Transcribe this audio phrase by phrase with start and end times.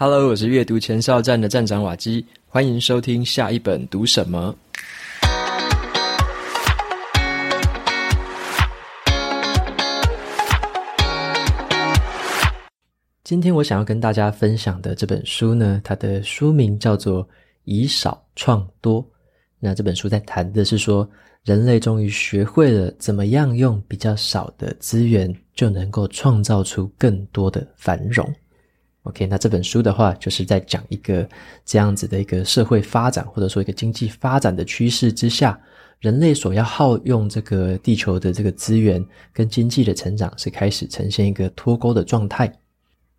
[0.00, 4.54] Hello，我是阅读前哨站的站长瓦基，欢迎收听下一本读什么。
[13.24, 17.24] 今天我想要跟大家分享的这本书呢，它的书名叫做
[17.64, 19.02] 《以少创多》。
[19.58, 21.10] 那这本书在谈的是说，
[21.42, 28.32] 人类终于学会了怎么样用比较少的资源，就能够创造出更多的繁荣。
[29.08, 31.26] OK，那这本书的话，就是在讲一个
[31.64, 35.58] 这样子的一个社会发展，或者说一个经济发展的趋势之下，
[36.00, 42.52] 人类所要耗用这个地球的这个资源跟经济的成长，是开始呈现一个脱钩的状态。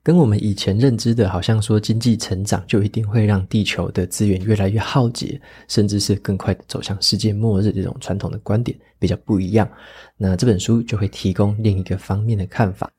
[0.04, 9.68] 跟我们以前认知的，好像说经济成长就一定会让地球的资源越来越耗竭，甚至是更快的走向世界末日这种传统的观点比较不一样。
[10.18, 12.90] 那这本书就会提供另一个方面的看法。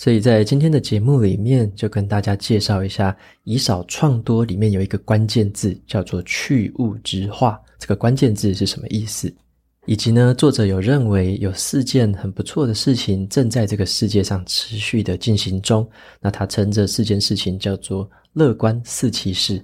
[0.00, 3.14] 所以在今天的节目里面，就跟大家介绍一下
[3.44, 9.30] “以少创多”里面有一个关键字叫做“去物质化”，这个关键字是什么意思？
[9.84, 15.86] 以及呢，作者有认为有四件很不错的事情正在这个世界上持续的进行中。
[16.18, 19.62] 那他称这四件事情叫做“乐观四骑士”。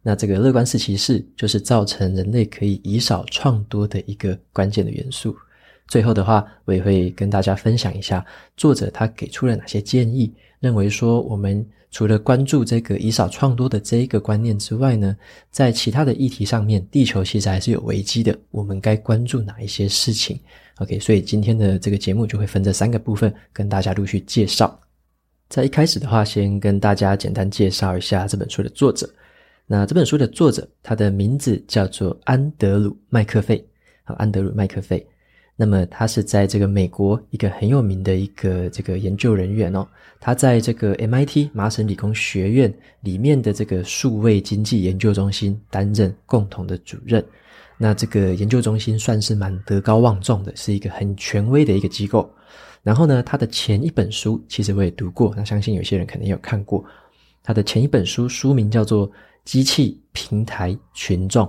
[0.00, 5.36] 那这个“乐观四骑士”就是造成人类可以以少创多的一个关键的元素。
[5.88, 8.24] 最后的话，我也会跟大家分享一下
[8.56, 11.64] 作者他给出了哪些建议，认为说我们。
[11.90, 15.16] 除了关注这个以少创多的这一个观念之外呢，
[15.52, 18.36] 在其他的议题上面，地球其实还是有危机的。
[18.50, 20.36] 我们该关注哪一些事情
[20.78, 24.76] ？OK，所以今天的这个节目就会分这三个部分跟大家陆续介绍。
[25.48, 29.08] 在一开始的话，先跟大家简单介绍一下这本书的作者。
[29.64, 33.64] 那这本书的作者，他的名字叫做安德鲁麦克费。
[34.02, 35.06] 好，安德鲁麦克费。
[35.56, 39.86] 那么他是在这个美国一个很有名的一个这个研究人员哦，
[40.18, 47.24] 他在这个 MIT 麻省理工学院里面的这个数位经济研究中心担任共同的主任。
[47.78, 52.28] 那这个研究中心算是蛮德高望重的，是一个很权威的一个机构。
[52.82, 56.84] 然后呢，他的前一本书其实我也读过，那相信有些人可能有看过。
[57.42, 59.08] 他的前一本书书名叫做
[59.44, 61.46] 《机器、平台、群众》。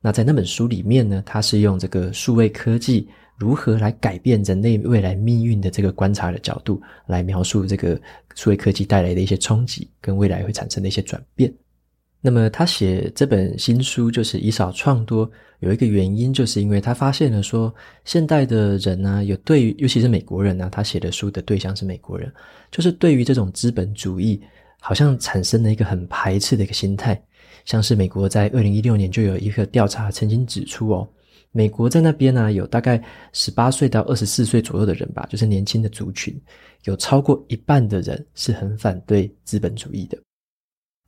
[0.00, 3.08] 那在那本书里面呢，他是用这个数位科技。
[3.38, 7.96] 如何来改变人类未来命运的这个观察的角度，来描述这个
[8.34, 11.48] 数位科技带来的一些冲击跟未来会产生的一些转变。
[12.20, 17.72] 那么他写这本新书就是以少创多，有一个原因，就是因为他发现了说，
[18.04, 22.32] 现代的人呢，有对于尤其是美国人呢，他写的书的对象是美国人，
[22.72, 24.42] 就是对于这种资本主义，
[24.80, 27.22] 好像产生了一个很排斥的一个心态。
[27.68, 31.06] 像是美国在二零一六年就有一个调查曾经指出哦。
[31.52, 33.02] 美国在那边呢，有大概
[33.34, 36.34] 十八岁到二十四岁左右的人吧，就是年轻的族群，
[36.84, 40.18] 有超过一半的人是很反对资本主义的。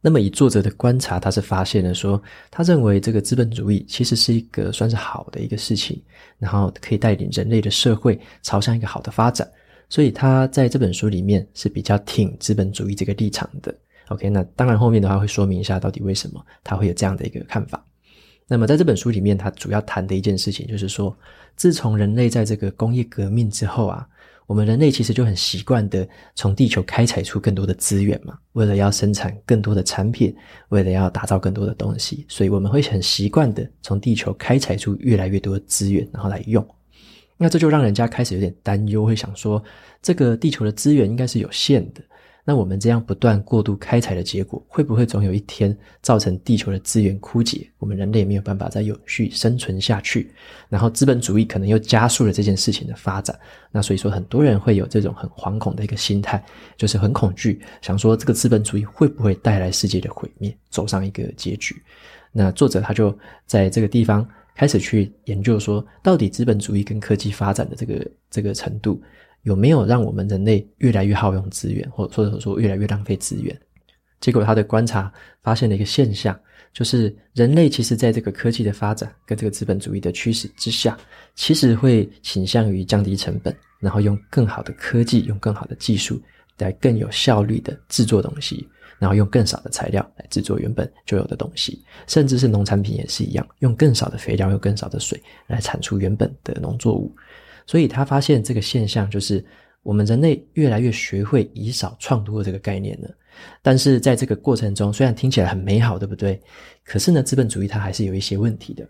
[0.03, 6.03] 那么以作者的观察，他是发现了说，他认为这个资本主义其实是一个算是好的一个事情，
[6.39, 9.51] 然后可以带领人类的社会朝向一个好的发展，
[9.89, 13.75] 所以他在这本书里面是比较挺资本主义这个立场的。
[14.11, 17.85] OK，那当然后面的话会说明一下到底为什么他会有这样的一个看法。
[18.47, 21.17] 那么在这本书里面，他主要谈的一件事情就是说，
[21.55, 24.05] 自从人类在这个工业革命之后啊，
[24.49, 30.35] 我们人类其实就很习惯的从地球开采出更多的资源嘛，为了要生产更多的产品，
[30.71, 36.67] 为了要打造更多的东西，所以我们会很习惯的从地球开采出越来越多的资源，然后来用。
[37.37, 39.63] 那这就让人家开始有点担忧，会想说，
[40.03, 42.03] 这个地球的资源应该是有限的。
[42.51, 47.71] 那我们这样不断过度开采的结果，会不会总有一天造成地球的资源枯竭？
[47.79, 50.33] 我们人类没有办法再有序生存下去，
[50.69, 53.39] 然后资本主义可能又加速了这件事情的发展。
[53.71, 56.45] 那所以说，很多人会有这种很惶恐的一个心态，
[56.77, 61.81] 就是很恐惧，想说这个资本主义会不会带来世界的毁灭，走上一个结局？
[62.33, 69.01] 那作者他就在这个地方开始去研究说，到底资本主义跟科技发展的这个这个程度。
[69.43, 73.59] 有没有让我们人类越来越耗用资源，或者说说越来越浪费资源？
[74.21, 75.11] 结果他的观察
[75.43, 76.39] 发现了一个现象，
[76.75, 80.99] 就是人类其实在这个科技的发展跟这个资本主义的驱使之下，
[81.35, 86.21] 其实会倾向于降低成本，然后用更好的科技、用更好的技术
[86.59, 88.69] 来更有效率的制作东西，
[88.99, 97.11] 然后用更少的材料来制作原本就有的东西，甚至是农产品也是一样，用更少的肥料、用更少的水来产出原本的农作物。
[97.71, 99.45] 所以他发现这个现象，就是
[99.85, 103.09] 我们人类越来越学会以少创多的这个概念了。
[103.63, 106.41] 但是在这个过程中，虽然听起来很美好，对不对？
[106.83, 108.85] 可是呢，资本主义它还是有一些问题的。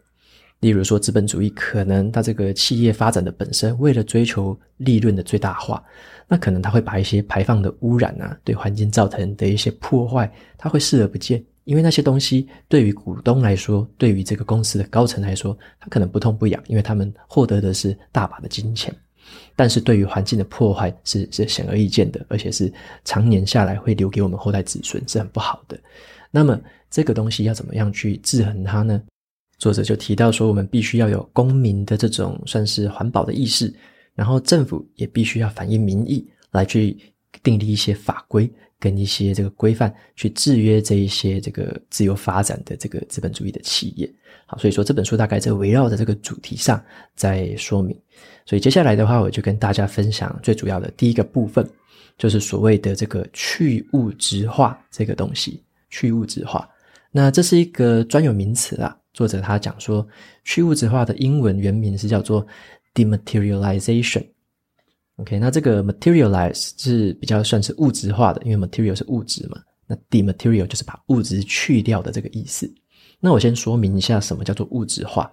[0.61, 5.85] 例如说，资本主义可能它这个企业发展的本身，为了追求利润的最大化，
[6.27, 18.93] 那可能它会把一些排放的污染啊，对环境造成的一些破坏，它会视而不见，因为那些东西对于股东来说，对于这个公司的高层来说，他可能不痛不痒，因为他们获得的是大把的金钱。
[19.55, 22.73] 但是对于环境的破坏是是显而易见的，而且是
[23.05, 25.79] 常年下来会留给我们后代子孙，是很不好的。
[26.33, 29.01] 那么这个东西要怎么样去制衡它呢？
[29.57, 33.73] 作者就提到说，我们必须要有公民的这种算是环保的意识，
[34.17, 36.99] 然后政府也必须要反映民意，来去
[37.45, 44.13] 订立一些法规跟一些这个规范，去制约这一些这个自由发展的这个资本主义的企业。
[44.47, 46.83] 好，所以说这本书大概在围绕着这个主题上
[47.15, 47.97] 在说明。
[48.45, 51.65] 所以接下来的话，我就跟大家分享最主要的第一个部分，
[52.19, 55.63] 就是所谓的这个去物质化这个东西。
[55.93, 56.69] 去物质化，
[57.11, 58.97] 那这是一个专有名词啊。
[59.13, 60.07] 作者他讲说，
[60.45, 62.47] 去物质化的英文原名是叫做
[62.95, 64.25] dematerialization。
[65.21, 69.61] OK，那这个 materialize 是比较算是物质化的，因为 material 是物质嘛。
[69.87, 72.73] 那 dematerial 就是把物质去掉的这个意思。
[73.19, 75.31] 那我先说明一下什么叫做物质化。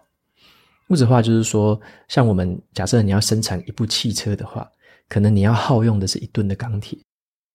[0.89, 4.69] 物质化就是说，像我们假设你要生产一部汽车的话，
[5.07, 6.97] 可能你要耗用的是一吨的钢铁。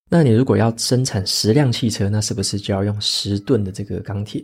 [0.08, 4.42] 那你如果要生产十辆汽车，那是不是就要用十吨的这个钢铁？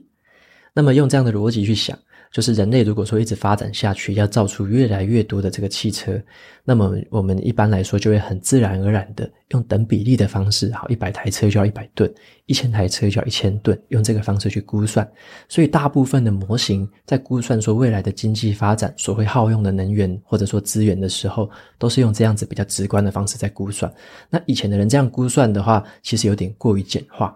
[0.74, 1.98] 那么用这样的逻辑去想，
[2.30, 6.20] 就是人类如果说一直发展下去，要造出越来越多的这个汽车，
[6.64, 12.12] 那么我们一般来说就会很自然而然的用等比例的方式，好，一百台车就要一百吨，
[12.46, 15.10] 一千台车就要一千吨，用这个方式去估算。
[15.48, 23.92] 所以大部分的模型在估算说未来的经济发展所会耗用的能源或者说资源的时候，都是用这样子比较直观的方式在估算。
[24.28, 27.34] 那以前的人这样估算的话，其实有点过于简化。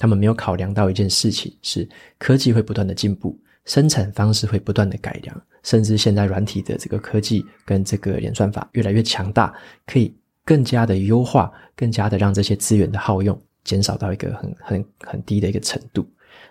[0.00, 1.88] 他们没有考量到一件事情，是
[2.18, 3.36] 科技会不断的进步，
[3.68, 9.54] 生产方式会不断的改良，甚至现在软体的这个科技跟这个演算法越来越强大，
[9.86, 10.12] 可以
[10.44, 16.04] 更加的优化，更加的让这些资源的耗用减少到一个很很很低的一个程度。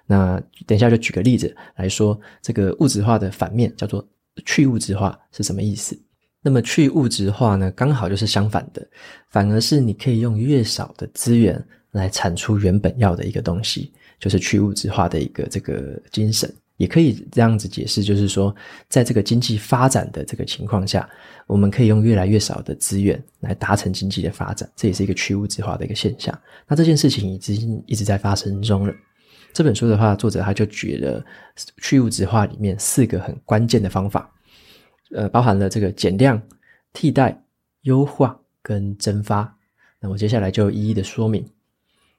[0.05, 4.07] 那等一下就举个例子来说，这个物质化的反面叫做
[4.45, 5.99] 去物质化是什么意思？
[6.41, 8.87] 那么去物质化呢，刚好就是相反的，
[9.31, 11.61] 反而是你可以用越少的资源。
[11.91, 18.55] 来产出原本要的一个东西，就是去物质化的一个这个精神，也可以这样子解释，就是说，
[18.87, 21.07] 在这个经济发展的这个情况下，
[21.45, 26.39] 我们可以用越来越少的资源来达成经济的发展，这也是一个去物质化的一个现象。
[26.67, 28.93] 那这件事情已经一直在发生中了。
[29.53, 31.25] 这本书的话，作者他就举了
[31.81, 34.31] 去物质化里面四个很关键的方法，
[35.15, 36.39] 呃，包含了这个减量、
[36.93, 37.43] 替代、
[37.81, 39.57] 优化跟蒸发。
[39.99, 41.43] 那我接下来就一一的说明。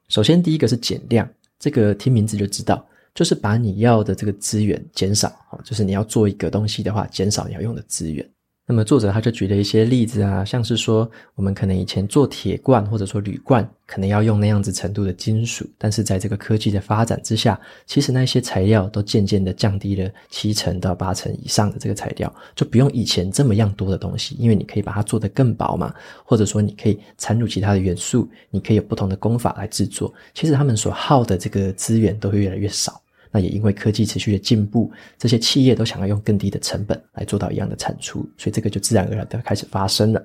[0.09, 5.31] 首先，第一个是减量，这个听名字就知道，就是把你要的这个资源减少，
[5.63, 8.27] 就是你要做一个东西的话，减少你要用的资源。
[8.71, 25.91] 那么作者他就举了一些例子啊，像是说我们可能以前做铁罐或者说铝罐，可能要用那样子程度的金属，但是在这个科技的发展之下，其实那些材料都渐渐的降低了七成到八成以上的这个材料，就不用以前这么样多的东西，因为你可以把它做得更薄嘛，
[26.23, 33.01] 或者说你可以掺入其他的元素，你可以有不同的工法来制作，其实他们所耗的这个资源都会越来越少。
[33.31, 40.23] 那也因为科技持续的进步，这些企业都想要用更低的成本来做到一样的产出，所以这个就自然而然的开始发生了。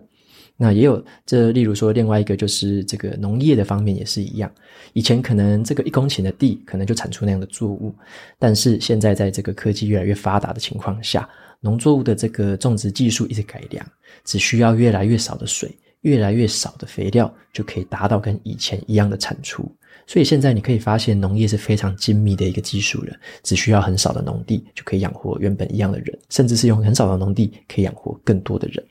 [0.57, 4.49] 那也有这，例如说另外一个就是这个农业的方面也是一样，
[4.93, 7.93] 以前可能这个一公顷的地可能就产出那样的作物，
[8.39, 11.29] 但是现在在这个科技越来越发达的情况下，
[11.61, 13.85] 农作物的这个种植技术一直改良，
[14.25, 19.71] 只需要越来越少的水，越来越少的肥料，就可以达到跟以前一样的产出。
[20.07, 28.85] 所以现在你可以发现，农业是非常精密的一个技术了，只需要很少的农地就可以养活原本一样的人，甚至是用很少的农地可以养活更多的人。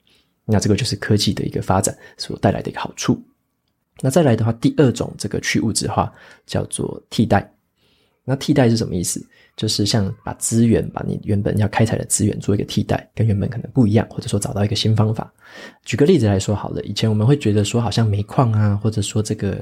[0.46, 3.22] 那这个就是科技的一个发展所带来的一个好处。
[4.02, 6.12] 那再来的话，第二种这个去物质化
[6.48, 7.50] 叫做替代。
[8.26, 9.26] 那替代是什么意思？
[9.56, 15.32] 就是像把资源，把你原本要开采的资源做一个替代，跟原本可能不一样，或者说找到一个新方法。
[15.84, 19.60] 举个例子来说好了，以前我们会觉得说好像煤矿啊，或者说这个。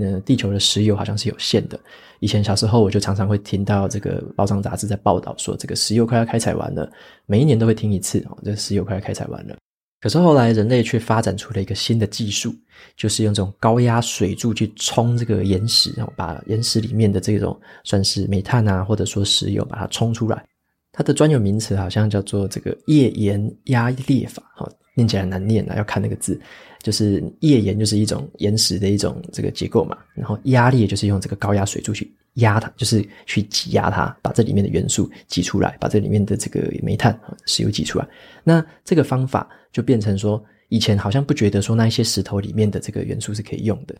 [0.00, 1.76] 呃，地球的石油好像是有限的。
[2.20, 6.88] 以前小时候我就常常会听到这个报章杂志在报道说，这个石油快要开采完了，
[7.26, 9.56] 每一年都会听一次哦，这石油快要开采完了。
[10.00, 12.54] 可是后来人类却发展出了一个新的技术，
[12.96, 20.44] 就是用这种高压水柱去冲这个岩石，然后把岩石里面的这种算是煤炭啊，或者说石油，把它冲出来。
[20.92, 26.40] 它的专有名词好像叫做这个页岩压裂法，哈，念起来难念啊，要看那个字。
[26.80, 32.08] 就是页岩就是一种岩石的一种这个结构嘛，然后压裂就是用这个高压水柱去
[32.38, 38.08] 压它，就是去挤压它，把这里面的元素挤出来，把这里面的这个煤炭、石油挤出来。
[38.42, 43.94] 那这个方法就变成说，以前好像不觉得说那一些石头里面的这个元素是可以用的。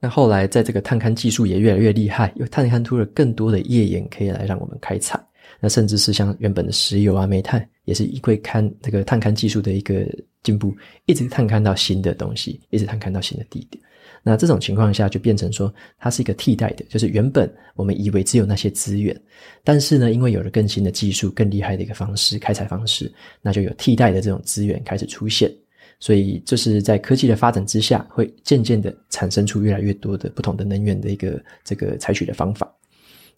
[0.00, 5.18] 那后来在这个探勘技术也越来越厉害，又探勘出了更多的页岩可以来让我们开采。
[5.60, 10.06] 那甚至是像原本的石油啊、煤炭，也是因为看这个探勘技术的一个
[10.42, 10.74] 进步，
[11.06, 13.82] 一直探勘到新的东西，一直探勘到新的地点。
[14.26, 19.14] 那这种情况下，就变成说它是一个替代的，就是原本我们以为只有那些资源，
[19.62, 23.12] 但是呢，因为有了更新的技术、更厉害的一个方式开采方式，
[23.42, 25.52] 那就有替代的这种资源开始出现。
[26.00, 32.70] 所以，就是在科技的发展之下，会渐渐的产生出越来越多的不同的能源的一个这个采取的方法。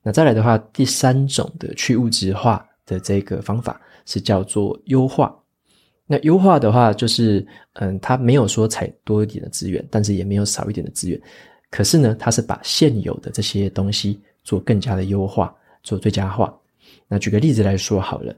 [0.02, 5.36] 那再来的话，第三种的去物质化的这个方法是叫做优化。
[6.06, 7.44] 那优化的话，就是
[7.74, 11.20] 嗯，它没有说采多一点的资源，但是也没有少一点的资源。
[11.70, 16.56] 可是呢，它是把现有的这些东西做更加的优化，做最佳化。
[17.08, 18.32] 那举个例子来说好了，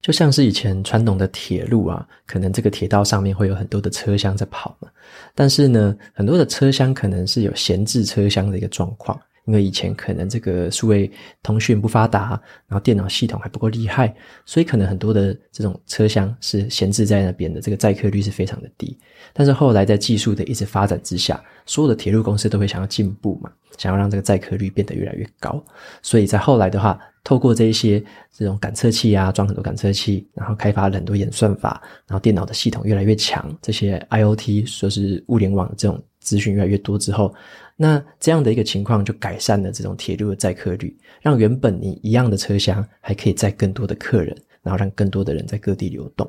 [0.00, 4.88] 就像是以前传统的铁路啊，可能这个铁道上面会有很多的车厢在跑嘛，
[5.34, 9.20] 但是呢，很多的车厢可能是有闲置车厢的一个状况。
[9.48, 11.10] 因为以前可能这个数位
[11.42, 14.14] 通讯不发达，然后电脑系统还不够厉害，
[14.44, 18.96] 所以可能很多的这种车厢是闲置在那边的，这个载客率是非常的低。
[19.32, 25.64] 但是后来在技术的一直发展之下，所有的铁路公司都会想要进步嘛，想要让这个载客率变得越来越高。
[26.02, 37.34] 所以在后来的话，透过这一些这种感测器啊，装很多感测器，然后开发了很多演算法，然后电脑的系统越来越强，这些 IoT 说是物联网这种资讯越来越多之后。
[37.76, 46.28] 那这样的一个情况就改善了这种铁路的载客率，让原本你一样的车厢还可以载更多的客人，然后让更多的人在各地流动。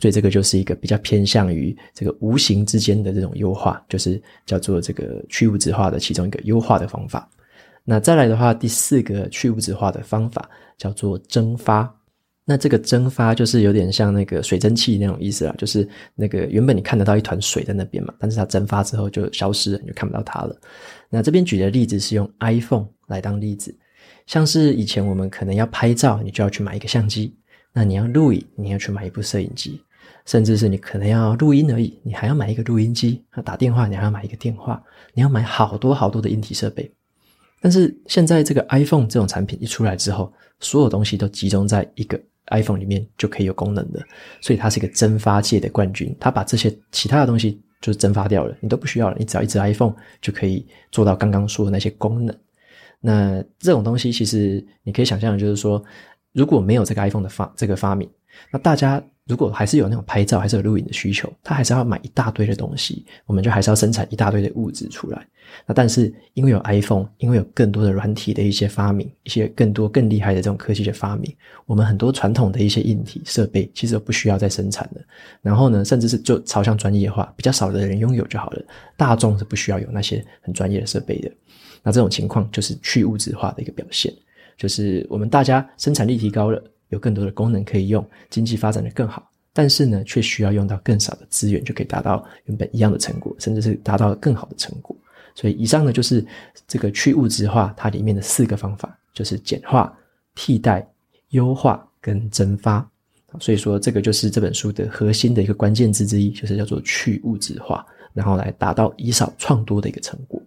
[0.00, 7.28] 所以这个就是一个比较偏向于这个无形之间的这种优化，就是叫做这个去物质化的其中一个优化的方法。
[7.84, 11.94] 那再来的话，第四个去物质化的方法叫做蒸发。
[12.50, 20.60] 那这个蒸发就是有点像那个水蒸气那种意思啦，就是那个原本你看得到一团水在那边嘛，但是它蒸发之后就消失了，你就看不到它了。
[21.08, 23.72] 那这边举的例子是用 iPhone 来当例子，
[24.26, 27.32] 像是以前我们可能要拍照，你就要去买一个相机；
[27.72, 29.80] 那你要录影，你要去买一部摄影机；
[30.26, 34.82] 甚至是你可能要录音而已，你还要买一个录音机；那打电话，你还要买一个电话，
[35.14, 36.92] 你要买好多好多的硬体设备。
[37.60, 42.20] 但是现在这个 iPhone 这种产品一出来之后，所有东西都集中在一个。
[42.46, 44.04] iPhone 里面就可以有功能的，
[44.40, 46.14] 所以它是一个蒸发界的冠军。
[46.18, 52.36] 它把这些其他的东西就是蒸发掉了，你都不需要了，你只要一只 iPhone 就可以做到刚刚说的那些功能。
[53.00, 55.82] 那这种东西其实你可以想象就是说，
[56.32, 58.08] 如果没有这个 iPhone 的发这个发明，
[58.50, 59.02] 那大家。
[59.30, 65.24] 如果还是有那种拍照还是有录影的需求，他还是要买一大堆的东西，我们就还是要生产一大堆的物质出来。
[65.66, 71.32] 那但是因为有 iPhone，因为有更多的软体的一些发明，一些更多更厉害的这种科技的发明，
[71.64, 75.00] 我们很多传统的一些硬体设备其实都不需要再生产了。
[75.42, 78.62] 然后呢，甚至是就朝向专业化，比较少的人拥有就好了。
[78.96, 81.30] 大众是不需要有那些很专业的设备的。
[81.84, 84.12] 那这种情况就是去物质化的一个表现，
[84.56, 86.60] 就是我们大家生产力提高了。
[86.90, 94.94] 有更多的功能可以用，经济发展得更好，但是呢，却需要用到更少的资源，就可以达到原本一样的成果，甚至是达到更好的成果。
[95.34, 96.24] 所以，以上呢，就是
[96.68, 99.96] 这个去物质化它里面的四个方法，就是简化、
[100.34, 100.86] 替代、
[101.30, 102.86] 优化跟蒸发。
[103.38, 110.42] 所以说，这个就是这本书的核心的一个关键字之一，就是叫做去物质化，然后来达到以少创多的一个成果。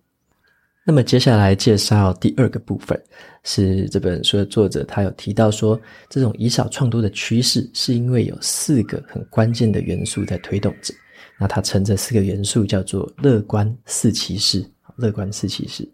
[0.85, 3.01] 那么接下来介绍第二个部分，
[3.43, 10.93] 是这本书的作者他有提到说，这种以少创多的趋势是因为有四个很关键的元素在推动着。
[11.39, 14.63] 那他称这四个元素叫做乐观四骑士，
[14.97, 15.89] 乐观四骑士。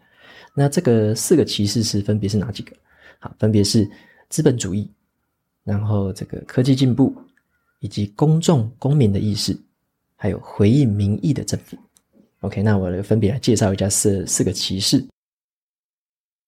[0.56, 2.76] 那这个四个骑士是分别是哪几个？
[3.20, 3.88] 好，分别是
[4.28, 4.92] 资本主义，
[5.64, 7.16] 然后这个科技进步，
[7.80, 9.56] 以及公众公民的意识，
[10.16, 11.78] 还有回应民意的政府。
[12.42, 15.06] OK，那我来分别来介绍一下四四个骑士。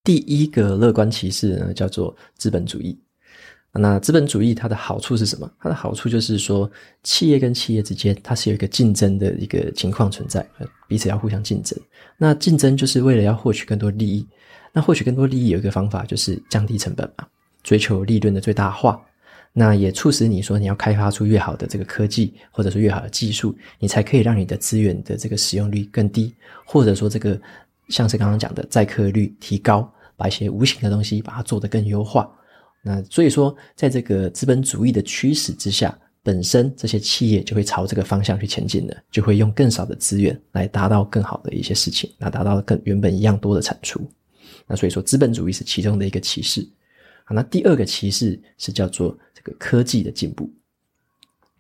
[0.04, 2.98] 第一个乐观骑士呢，叫做资本主义。
[3.74, 5.50] 那资本主义它的好处是什么？
[5.60, 6.70] 它的好处就是说，
[7.04, 10.46] 企业跟企业之间它是有一个竞争的一个情况存在，
[10.88, 11.80] 彼此要互相竞争。
[12.18, 14.28] 那竞争就是为了要获取更多利益。
[14.74, 17.28] 那获取更多利益有一个方法就是降低成本嘛，
[17.64, 19.02] 追求利润的最大化。
[19.54, 26.34] 那也促使你说，你要开发出越好的这个科技，或者说越好的技术，你才可以让你的资源的这个使用率更低，
[26.66, 27.38] 或者说这个
[27.90, 32.32] 像是刚刚讲的载客率提高，把一些无形的东西把它做得更优化。
[32.82, 44.00] 那所以说，在这个资本主义的驱使之下，本身这些企业就会朝这个方向去前进的，就会用更少的资源来达到更好的一些事情，那达到更原本一样多的产出。
[44.66, 46.66] 那所以说，资本主义是其中的一个歧视。
[47.34, 50.50] 那第二个歧视是叫做这个科技的进步。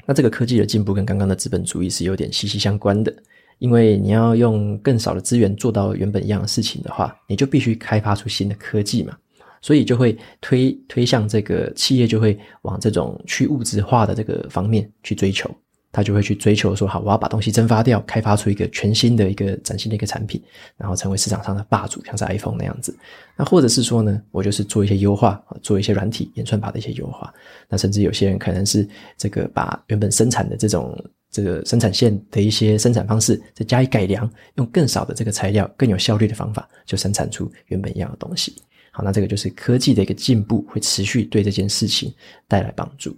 [0.05, 3.15] 那这个科技的进步跟刚刚的资本主义是有点息息相关的，
[3.59, 9.15] 因为你要用更少的资源做到原本一样的事情的话，你就必须开发出新的科技嘛，
[9.61, 15.49] 所以就会推推向这个企业就会往这种去物质化的这个方面去追求。
[15.91, 20.41] 他就会去追求说，好，我要把东西蒸发掉，开发出一个全新的一个崭新的一个产品，
[20.77, 22.97] 然后成为市场上的霸主，像是 iPhone 那样子。
[23.35, 27.33] 那或者是说呢，我就是做一些优化，做一些软体演算法的一些优化。
[27.67, 30.97] 那甚至有些人可能是这个把原本生产的这种
[31.29, 38.55] 这个生产线的一些生产方式再加以改良，用更少的这个材料、更有效率的方法，就生产出原本一样的东西。
[38.91, 42.13] 好，那这个就是科技的一个进步，会持续对这件事情
[42.47, 43.17] 带来帮助。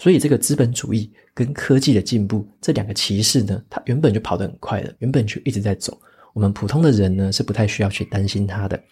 [0.00, 6.00] 所以，这个资本主义跟科技的进步这两个歧视呢，它原本就跑得很快的，原本就一直在走。
[6.32, 8.82] 我们普通的人呢，是不太需要去担心它的，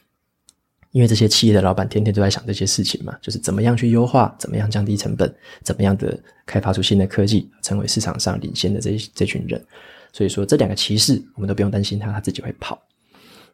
[0.91, 9.65] 因为这些企业的老板天天都在想这些事情嘛，就是怎么样去优化，怎么样降低成本，怎么样的开发出新的科技，成为市场上领先的这这群人。
[10.13, 12.79] 所以说，这两个歧视我们都不用担心它，它自己会跑。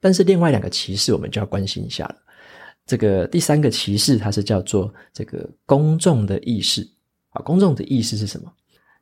[0.00, 2.16] 但是另外两个歧视，我们就要关心一下了。
[2.84, 6.84] 这个第三个歧视，它是叫做这个公众的意识。
[7.34, 8.50] 啊，公众的意思是什么？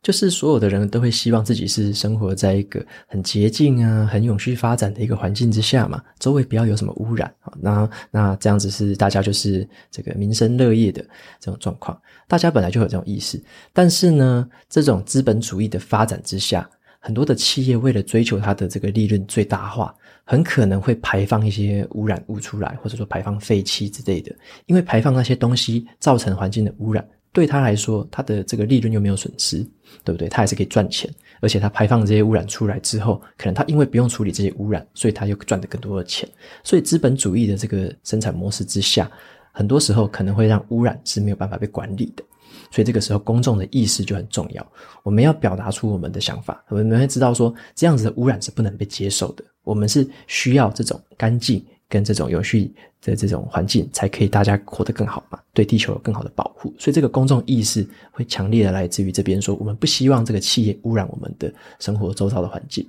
[0.02, 7.52] 就是所有的人都会希望自己是生活在一个很洁净啊、很永续发展的一个环境之下嘛，周围不要有什么污染啊。
[7.60, 11.00] 那那这样子是大家就是这个民生乐业的
[11.38, 11.96] 这种状况，
[12.26, 13.40] 大家本来就有这种意识。
[13.72, 24.34] 但是呢，这种资本主义的发展之下，很多的企业为了追求它的这个利润最大化，很可能会排放一些污染物出来，或者说排放废气之类的。
[24.66, 27.06] 因为排放那些东西造成环境的污染。
[27.32, 29.66] 对他来说，他的这个利润又没有损失，
[30.04, 30.28] 对不对？
[30.28, 31.10] 他还是可以赚钱，
[31.40, 36.28] 而且他排放这些污染出来之后，可能他因为不用处理这些污染，所以他又赚得更多的钱。
[36.62, 39.10] 所以资本主义的这个生产模式之下，
[39.50, 42.22] 很多时候可能会让污染是没有办法被管理的。
[42.70, 44.72] 所以这个时候公众的意识就很重要，
[45.02, 51.64] 我们要表达出我们的想法，我们会知道说这样子的污染是不能被接受的，我们是需要这种干净。
[51.92, 52.72] 跟这种有序
[53.02, 56.74] 的这种环境，才可以大家活得更好嘛，对地球有更好的保护。
[56.78, 62.88] 所以这个公众意识会强烈的来自于这边说，我们不希望这个企业污染我们的生活周遭的环境。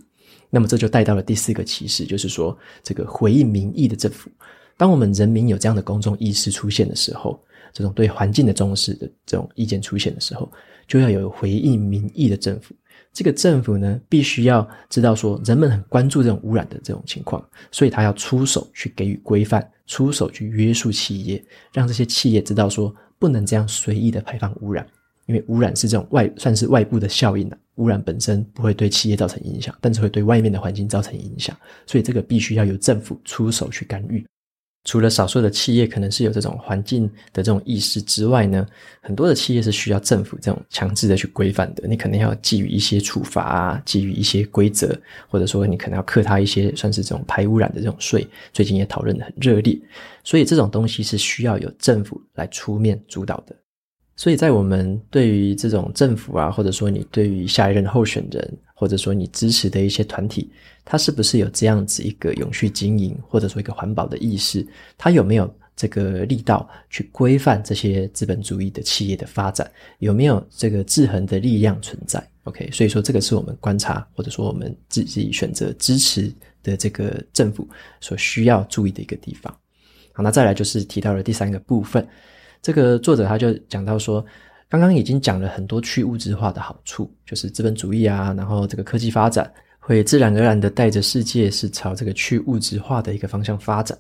[0.49, 4.29] 那么这就带到了第四个歧视，就是说这个回应民意的政府。
[4.77, 7.37] 当我们人民有这样的公众意识出现的时候，
[7.73, 10.49] 这种对环境的重视的这种意见出现的时候，
[10.87, 12.73] 就要有回应民意的政府。
[13.13, 24.85] 这个政府呢，必须要知道说，人们很关注这种污染的这种情况，所以他要出手去给予规范，出手去约束企业，让这些企业知道说，不能这样随意的排放污染，
[25.27, 34.25] 因为污染是这种外，算是外部的效应了，污染本身不会对企业造成影响，但是会对外面的环境造成影响，所以这个必须要由政府出手去干预。
[34.85, 38.67] 除了少数的企业可能是有这种环境的这种意识之外呢，
[39.01, 41.87] 很多的企业是需要政府这种强制的去规范的。
[41.87, 44.93] 你可能要给予一些处罚啊，给予一些规则，
[45.29, 48.27] 或者说你可能要克他一些算是这种排污染的这种税。
[48.51, 49.79] 最近也讨论得很热烈，
[50.23, 53.55] 所以这种东西是需要有政府来出面主导的。
[54.15, 60.51] 所以在我们对于这种政府啊，或者说你对于下一任候选人，或者说你支持的一些团体，
[60.83, 64.65] 他是不是有这样子一个永续经营，或者说一个环保的意识？
[64.97, 69.69] 它有没有这个力道去规范这些资本主义的企业的发展？
[69.99, 76.31] 有没有这个制衡的力量存在？OK，所以说这个是我们观察，或者说我们自己选择支持
[76.61, 77.67] 的这个政府
[78.01, 79.55] 所需要注意的一个地方。
[80.11, 82.05] 好，那再来就是提到了第三个部分。
[82.61, 84.23] 这个作者他就讲到说，
[84.73, 93.95] 刚刚已经讲了很多去物质化的好处，就是资本主义啊，然后这个科技发展会自然而然的带着世界是朝这个去物质化的一个方向发展。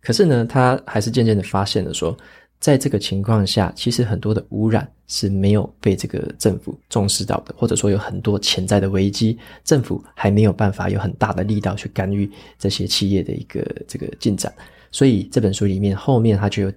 [0.00, 2.16] 可是呢，他还是渐渐的发现了说，
[2.58, 12.26] 在这个情况下，其实很多的污染是没有被这个政府重视到的，或者说有很多潜在的危机，政府还没有办法有很大的力道去干预
[12.58, 14.50] 这些企业的一个这个进展。
[14.90, 16.72] 所以这本书里面后面他就有。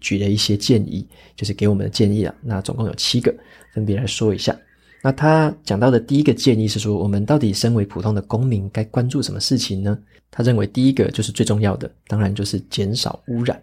[0.00, 2.34] 举了一些建议，就是给我们的建议了。
[2.42, 3.34] 那总共有七个，
[3.72, 4.54] 分别来说一下。
[5.02, 9.98] 那他讲到的第一个建议是说，我们到底身为普通的公民，该关注什么事情呢？
[10.30, 13.60] 他认为第一个就是最重要的，当然就是减少污染，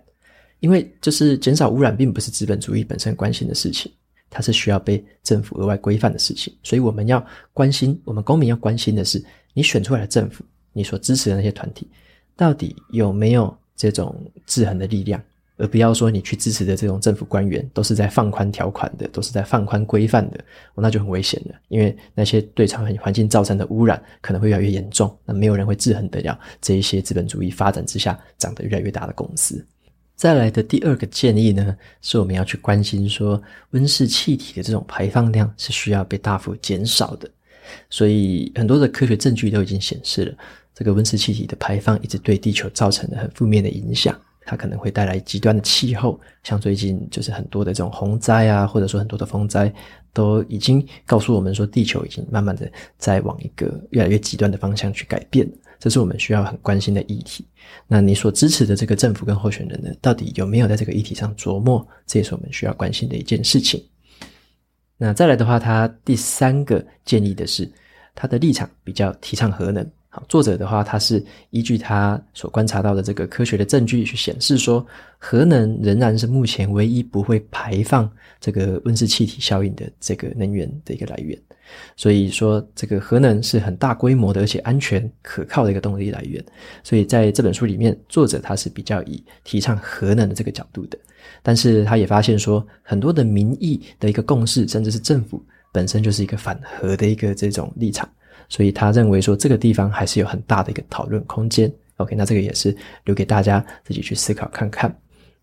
[0.59, 3.89] 因为就是减少污染，并不是资本主义本身关心的事情，
[4.29, 6.53] 它是需要被政府额外规范的事情。
[6.61, 11.89] 所以我们要关心，我们公民要关心的是，你选出来的政府，你所支持的那些团体，
[12.35, 14.13] 到底有没有这种
[14.45, 15.23] 制衡的力量？
[15.59, 20.39] 而不要说你去支持的这种政府官员都是在放宽条款的，都是在放宽规范的，
[20.73, 21.55] 那就很危险了。
[21.67, 29.63] 因为那些对环环境造成的污染可能会越来越严重，那没有人会制衡得了这一些资本主义发展之下长得越来越大的公司。
[30.15, 33.41] 再来的第二个建议呢，是我们要去关心说
[33.71, 37.29] 温室气体的这种排放量是需要被大幅减少的。
[37.89, 40.35] 所以很多的科学证据都已经显示了，
[40.73, 44.19] 这个温室气体的排放一直对地球造成了很负面的影响。
[44.49, 49.71] 它可能会带来极端的气候，像最近就是很多的这种洪灾啊，或者说很多的风灾，
[50.11, 55.47] 都已经告诉我们说，地球已经慢慢的在往一个越来越极端的方向去改变。
[55.77, 57.45] 这是我们需要很关心的议题。
[57.85, 61.87] 那你所支持的这个政府跟候选人呢，到底有没有在这个议题上琢磨？
[62.07, 63.79] 这也是我们需要关心的一件事情。
[64.97, 67.71] 那再来的话，他第三个建议的是，
[68.15, 69.87] 他的立场比较提倡核能。
[70.11, 74.83] 好，作者的话，他是依据他所观察到的这个科学的证据去显示说，
[75.19, 81.39] 核能仍然是目前唯一不会排放这个温室气体效应的这个能源的一个来源。
[81.95, 86.43] 所以说，这个核能是很大规模的，而且安全可靠的一个动力来源。
[86.83, 90.97] 所以在这本书里面，作者他是比较以提倡核能的这个角度的。
[91.43, 95.39] 但是他也发现说，很多的民意的一个共识，甚至是政府
[95.71, 98.09] 本身就是一个反核的一个这种立场。
[98.49, 101.71] 所以他认为说，这个地方还是有很大的一个讨论空间。
[101.97, 104.93] OK，那这个也是留给大家自己去思考看看。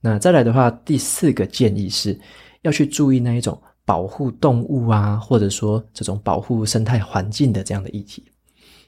[0.01, 2.19] 那再来的话，第四个建议是
[2.61, 3.59] 要去注意那一种。
[3.87, 8.21] 保护动物啊，或者说这种保护生态环境的这样的议题，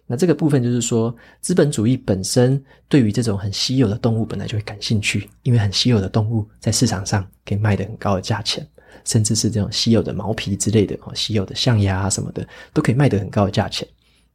[0.09, 8.67] 那这个部分就是说，资本主义本身对于这种很稀有的动物本来就会感兴趣，因为很稀有的动物在市场上可以卖得很高的价钱，
[9.05, 13.87] 甚至是这种稀有的毛皮之类的哦，稀有的象牙啊什么的都可以卖得很高的价钱。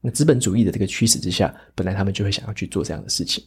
[0.06, 3.42] 那资本主义的这个驱使之下，本来他们就会想要去做这样的事情。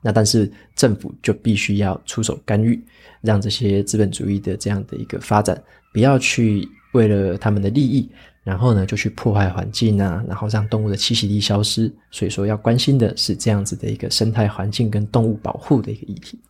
[0.00, 2.80] 那但是政府就必须要出手干预，
[3.20, 5.60] 让这些资本主义的这样的一个发展
[5.92, 8.08] 不要去为了他们的利益，
[8.44, 11.92] 然后呢就去破坏环境啊，然后让动物的栖息地消失。
[12.12, 16.40] 所以说要关心的是这样子的一个生态环境跟动物保护的一个议题。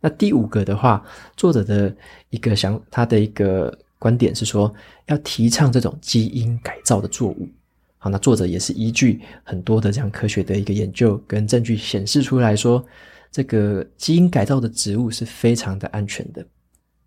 [0.00, 1.04] 那第五个的话，
[1.36, 1.94] 作者的
[2.30, 4.74] 一个想他的一个观点是说，
[5.06, 7.48] 要提倡这种基因改造的作物。
[8.04, 12.84] 好，那作者也是依据很多的这样科学的一个研究跟证据显示出来说，
[13.30, 16.44] 这个基因改造的植物是非常的安全的，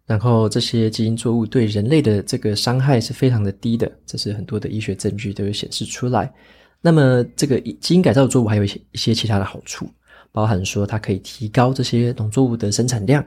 [0.05, 6.34] 然后这些基因作物对人类的这个伤害是非常的低的，这是很多的医学证据都有显示出来。
[6.79, 9.86] 那么这个基因改造的作物还有一些一些其他的好处，
[10.31, 13.21] 包含说它可以提高这些农作物的生产量，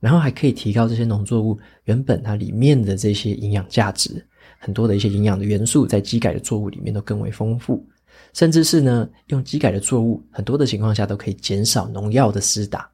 [0.00, 4.26] 然后还可以提高这些农作物原本它里面的这些营养价值。
[4.64, 7.84] 很多的一些营养的元素在基改的作物里面都更为丰富，
[8.32, 12.88] 甚至是呢，用基改的作物，很多的情况下都可以减少农药的施打。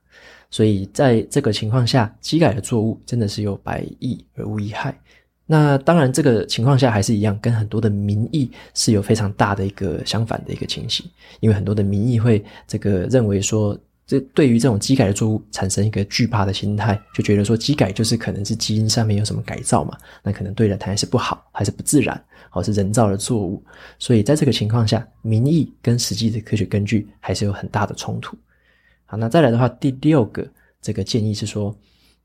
[0.50, 4.92] 所以在这个情况下，基改的作物真的是有百益而无一害。
[5.46, 11.06] 那当然，这个情况下还是一样，跟很多的民意是有非常大的一个相反的一个情形，
[11.38, 13.78] 因为很多的民意会这个认为说。
[14.11, 22.20] 这对于这种基改的作物产生一个惧怕的心态，就觉得说基改就是可能是基因上面有什么改造嘛，那可能对人体还是不好，还是不自然，
[22.51, 23.64] 或是人造的作物。
[24.01, 28.37] 所以在这个情况下，民意跟实际的科学根据还是有很大的冲突。
[29.05, 30.44] 好，那再来的话，第六个
[30.83, 31.73] 这个建议是说，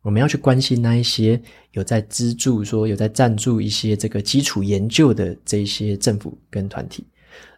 [0.02, 1.40] 我们要去关心那一些
[1.74, 7.06] 有在资助、说有在赞助一些这个基础研究的这一些政府跟团体。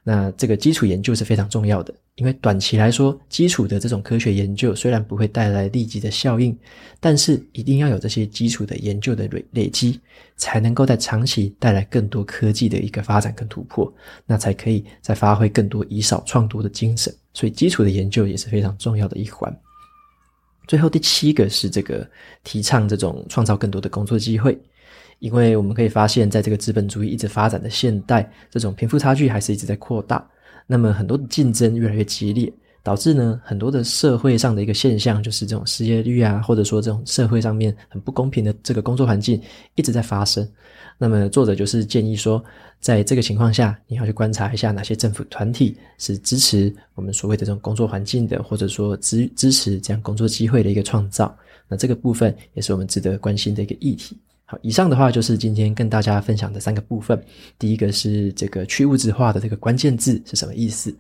[0.09, 1.93] 那这个基础研究是非常重要的。
[2.15, 6.57] 因为短期来说，基础的这种科学研究虽然不会带来立即的效应，
[7.01, 9.99] 但是一定要有这些基础的研究的累累积，
[10.37, 13.93] 才能够在长期带来更多科技的一个发展跟突破，
[14.25, 17.13] 那才可以再发挥更多以少创多的精神。
[17.33, 19.53] 所以基础的研究也是非常重要的一环。
[20.67, 22.07] 最后第七个是这个
[22.43, 24.59] 提倡这种创造更多的工作机会，
[25.19, 30.29] 因为我们可以发现，在这个资本主义一直发展的现代，这种贫富差距还是一直在扩大。
[30.67, 32.51] 那么很多的竞争越来越激烈，
[32.87, 39.41] 导致呢很多的社会上的一个现象，就是这种失业率啊，或者说这种社会上面很不公平的这个工作环境
[39.75, 40.47] 一直在发生。
[40.97, 42.41] 那么作者就是建议说，
[42.79, 51.37] 在这个情况下，你要去观察一下哪些政府团体是支持我们所谓的这种工作环境的，或者说支支持这样工作机会的一个创造。
[51.67, 54.17] 那这个部分也是我们值得关心的一个议题。
[54.45, 57.21] 好，以上的话就是今天跟大家分享的三个部分。
[57.59, 60.95] 第一个是这个去物质化的这个关键字是什么意思？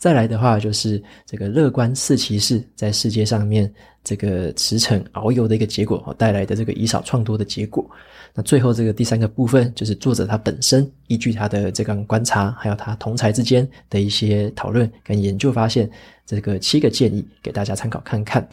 [0.00, 3.70] 再来的话就是这个乐观四骑士在世界上面
[4.02, 7.88] 这个驰骋遨游的一个结果，带来的这个以少创多的结果。
[8.32, 15.90] 那最后这个第三个部分就是作者他本身依据他的这个观察，还有他同才之间的一些讨论跟研究发现，
[16.24, 18.48] 这个七个建议给大家参考看看。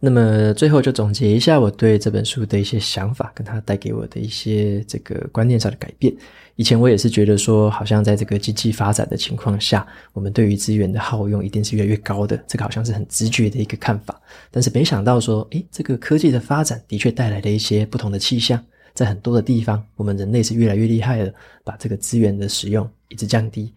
[0.00, 6.14] 那么最后就总结一下我对这本书的一些想法，跟它带给我的一些这个观念上的改变。
[6.56, 14.20] 以前我也是觉得说，好像在这个经济发展的情况下，我们对于资源的耗用一定是越来越高的，这个好像是很直觉的一个看法。
[14.50, 18.62] 但是没想到说，诶，这个科技的发展的确带来了一些不同的气象，
[18.94, 21.32] 在很多的地方，我们人类是越来越厉害了，
[21.64, 23.72] 把这个资源的使用一直降低。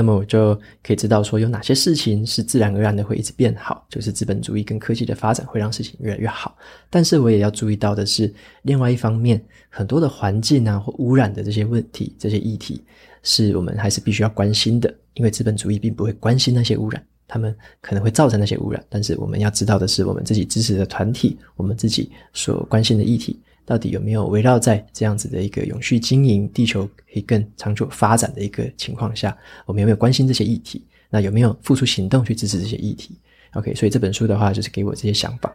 [0.00, 6.56] 那么我就可以知道说，有哪些事情是自然而然的会一直变好，就是资本主义跟科技的发展会让事情越来越好。
[6.88, 8.32] 但是我也要注意到的是，
[8.62, 12.82] 另外一方面，很多的环境啊或污染的这些问题、这些议题，
[13.22, 14.90] 是我们还是必须要关心的。
[15.12, 23.38] 因为资本主义并不会关心那些污染，他们可能会造成那些污染，但是我们要知道的是，我们自己支持的团体，我们自己所关心的议题。
[23.70, 30.84] 到底有没有围绕在这样子的一个永续经营、地球可以更长久发展的一个情况下，我们有没有关心这些议题？
[31.08, 33.16] 那有没有付出行动去支持这些议题
[33.52, 35.54] ？OK，所以这本书的话就是给我这些想法。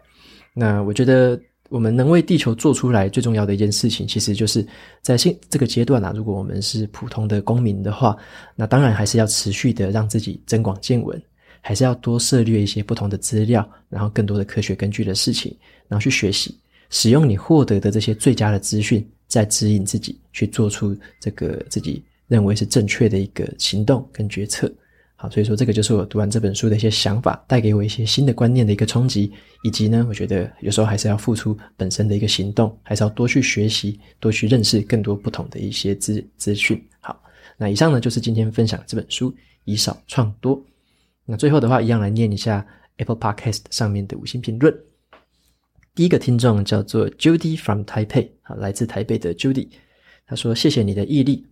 [0.53, 4.65] 那我觉得我们能为地球做出来最重要的一件事情，其实就是
[5.01, 8.15] 在现这个阶段啊，如果我们是普通的公民的话，
[8.55, 11.21] 那当然还是要持续的让自己增广见闻，
[11.59, 15.53] 还是要多涉猎一些不同的资料，然后更多的科学根据的事情，
[15.89, 16.57] 然后去学习。
[16.89, 24.71] 使用你获得的这些最佳的资讯，再指引自己去做出这个自己认为是正确的一个行动跟决策。
[25.17, 29.31] 好，所以说这个就是我读完这本书的一些想法，带给我一些新的观念的一个冲击，
[29.63, 36.83] 以及呢，我觉得有时候还是要付出本身的一个行动，还是要多去学习，多去认识更多不同的一些资资讯。
[36.99, 37.17] 好，
[37.55, 39.31] 那以上呢就是今天分享的这本书
[39.63, 40.57] 《以少创多》。
[41.25, 42.65] 那最后的话，一样来念一下
[42.97, 44.77] Apple Podcast 上面的五星评论。
[45.95, 49.69] 第一个听众叫做 Judy from Taipei，啊，来自台北的 Judy，
[50.27, 51.45] 他说：“谢谢你的毅力。”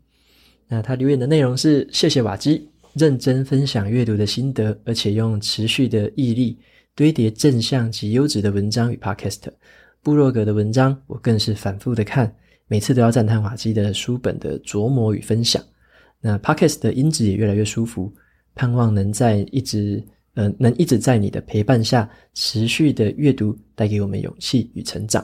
[0.68, 6.60] 那他留言的内容是：“谢谢瓦基认真分享阅读的心得，而且用持续的毅力
[6.94, 9.44] 堆叠正向及优质的文章与 Podcast。
[10.02, 12.36] 部落格的文章我更是反复的看，
[12.68, 15.64] 每次都要赞叹瓦基的书本的琢磨与分享。
[16.20, 18.12] 那 Podcast 的音质也越来越舒服，
[18.56, 20.04] 盼望能在一直。
[20.36, 25.24] 嗯、能一直在你的陪伴下持续的阅读，带给我们勇气与成长。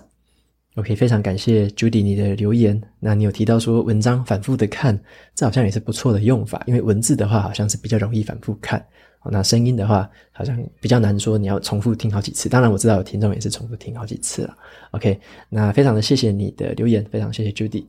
[0.76, 2.80] OK，非常感谢 Judy 你的留言。
[3.00, 4.98] 那你有提到说文章反复的看，
[5.34, 8.86] 这好像也是不错的用法，因为文字的话好像是比较容易反复看，
[9.32, 12.48] 那声音的话好像比较难说，你要重复听好几次。
[12.48, 14.56] 当然我知道有听众也是重复听好几次了。
[14.92, 15.20] OK，
[15.50, 17.84] 那非常的谢谢你的留言，非常谢谢 Judy。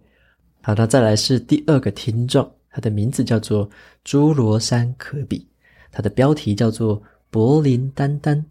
[0.63, 3.69] 好，那再来是第二个听众，他的名字叫做
[4.03, 5.50] 朱罗山可比。
[5.91, 8.45] 它的标题叫做“柏林丹丹”。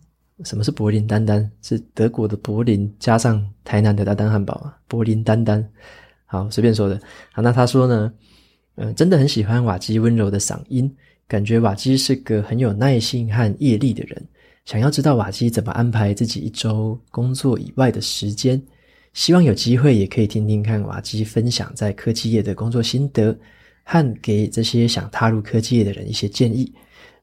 [0.45, 1.51] 什么是柏林丹丹？
[1.61, 4.77] 是德国的柏林加上台南的丹丹汉堡啊。
[4.87, 5.69] 柏林丹丹，
[6.25, 6.97] 好，随便说的。
[7.33, 8.13] 好，那他说呢，
[8.75, 10.89] 嗯、真的很喜欢瓦基温柔的嗓音，
[11.27, 14.27] 感觉瓦基是个很有耐心和毅力的人。
[14.63, 18.61] 想要知道瓦基怎么安排自己一周工作以外的时间，
[19.11, 23.37] 希望有机会也可以听听看瓦基分享在科技业的工作心得，
[23.83, 26.71] 和给这些想踏入科技业的人一些建议。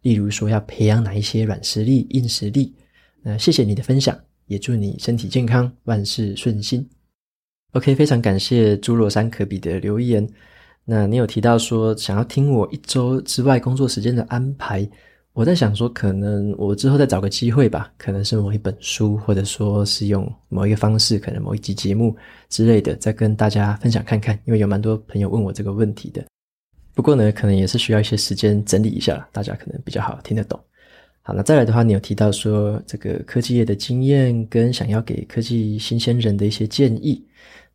[0.07, 2.73] 例如说，要培养哪一些软实力、硬实力？
[3.23, 4.17] 那谢谢你的分享，
[4.47, 6.89] 也祝你身体健康，万事顺心。
[7.73, 10.25] OK，非常感谢朱罗山可比的留言。
[10.85, 14.89] 那你有提到说想要听我一周之外工作时间的安排，
[15.33, 22.17] 我在想说，可能我之后再找个机会吧，可能是某一本书，或者说是用某一个方式，可能某一集节目
[22.49, 24.39] 之类的，再跟大家分享看看。
[24.45, 26.25] 因为有蛮多朋友问我这个问题的。
[26.97, 30.59] 不过呢，可能也是需要一些时间整理一下，大家可能比较好听得懂。
[31.21, 37.23] 好，那再来的话，你有提到说这个科技业的经验跟想要给科技新鲜人的一些建议。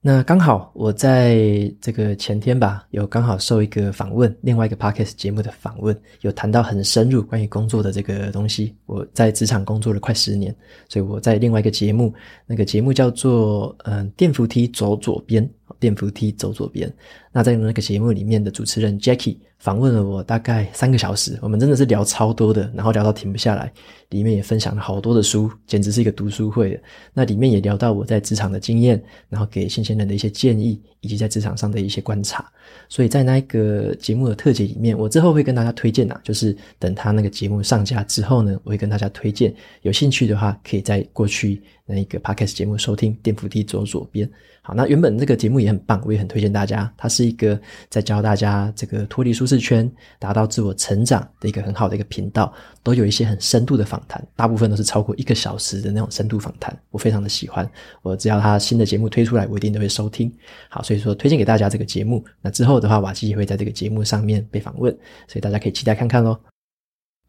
[0.04, 8.76] 那刚好我在这个前天吧，有刚好受一个访问，另外一个 podcast 节目的访问，有谈到很深入关于工作的这个东西。
[8.88, 10.56] 我在职场工作了快十年，
[10.90, 12.12] 所以我在另外一个节目，
[12.48, 15.48] 那个节目叫做嗯、呃、电扶梯走左边，
[15.80, 16.92] 电扶梯走左边。
[17.32, 19.38] 那在那个节目里面的主持人 Jackie。
[19.62, 23.72] 访问了我大概三个小时，我们真的是聊超多的，然后聊到停不下来。
[24.10, 26.82] 里面也分享了好多的书，简直是一个读书会的。
[27.14, 32.52] 那里面也聊到我在职场的经验，然后给新鲜人的一些建议，以及在职场上的一些观察。
[32.90, 44.28] 所以在那一个节目的特辑里面，我之后会跟大家推荐呐，就是等他那个节目上架之后呢，我会跟大家推荐，有兴趣的话可以在过去那一个 podcast 节目收听《电扶梯左左边》。
[44.64, 46.92] 好，那原本这个节目也很棒，我也很推荐大家。
[46.96, 57.70] 它是是一个在教大家这个脱离舒适圈、达到自我成长的一个很好的一个频道，都有一些很深度的访谈，大部分都是超过一个小时的那种深度访谈，我非常的喜欢。
[58.02, 60.34] 我只要他新的节目推出来，我一定都会收听。
[60.70, 62.26] 好，所以说推荐给大家这个节目。
[62.42, 64.92] 那之后的话，瓦基也会在这个节目上面被访问，
[65.28, 66.36] 所以大家可以期待看看喽。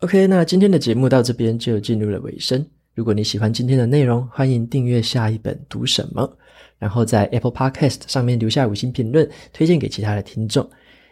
[0.01, 2.65] OK，那今天的节目到这边就进入了尾声。
[2.95, 6.39] 如果你喜欢今天的内容，欢迎订阅下一本读什么，
[6.83, 10.69] 然后在 Apple Podcast 上面留下五星评论，推荐给其他的听众。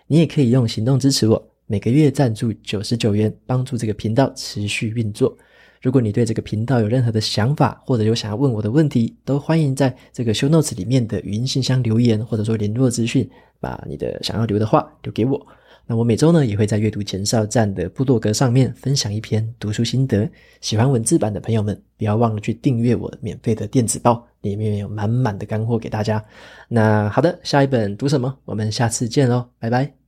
[0.09, 5.33] 你也可以用行动支持我，每个月赞助九十九元，帮助这个频道持续运作。
[5.81, 13.31] 如果你对这个频道有任何的想法，或者有想要问我的问题，都欢迎在这个 show notes 里面的语音信箱留言，或者说联络资讯，
[13.61, 15.47] 把你的想要留的话留给我。
[15.91, 20.31] 那我每周呢也会在阅读前哨站的部落格上面分享一篇读书心得。
[20.61, 26.25] 喜欢文字版的朋友们，不要忘了去订阅我免费的电子报，里面有满满的干货给大家。
[26.69, 28.39] 那好的，下一本读什么？
[28.45, 30.00] 我们下次见喽，拜拜。